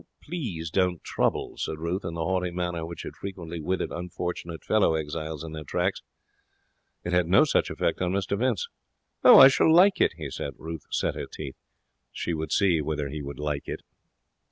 'Please 0.19 0.71
don't 0.71 1.03
trouble,' 1.03 1.57
said 1.57 1.77
Ruth, 1.77 2.03
in 2.03 2.15
the 2.15 2.25
haughty 2.25 2.49
manner 2.49 2.87
which 2.87 3.03
had 3.03 3.15
frequently 3.15 3.59
withered 3.61 3.91
unfortunate 3.91 4.63
fellow 4.63 4.95
exiles 4.95 5.43
in 5.43 5.51
their 5.51 5.63
tracks. 5.63 6.01
It 7.03 7.13
had 7.13 7.27
no 7.27 7.43
such 7.43 7.69
effect 7.69 8.01
on 8.01 8.11
Mr 8.13 8.35
Vince. 8.35 8.67
'I 9.23 9.47
shall 9.49 9.71
like 9.71 10.01
it,' 10.01 10.13
he 10.17 10.31
said. 10.31 10.55
Ruth 10.57 10.85
set 10.89 11.13
her 11.13 11.27
teeth. 11.27 11.55
She 12.11 12.33
would 12.33 12.51
see 12.51 12.81
whether 12.81 13.09
he 13.09 13.21
would 13.21 13.37
like 13.37 13.67
it. 13.67 13.81